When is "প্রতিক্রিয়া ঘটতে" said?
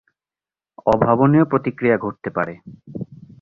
1.45-2.29